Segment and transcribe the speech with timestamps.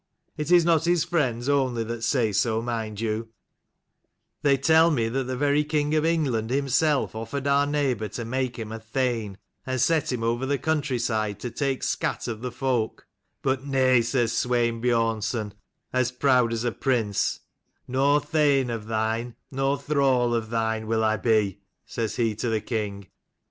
[0.35, 3.29] It is not his friends only that say so, mind you:
[4.41, 8.71] they tell me the very king of England himself offered our neighbour to make him
[8.71, 13.05] a thane, and set him over the country side to take scat of the folk:
[13.43, 15.51] but 'Nay,' says Swein Biornson
[15.93, 21.03] as proud as a prince, * Nor thane of thine nor thrall of thine will
[21.03, 23.05] I be,' says he to the king.